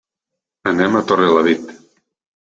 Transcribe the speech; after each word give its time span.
Anem 0.71 0.97
a 0.97 1.03
Torrelavit. 1.11 1.71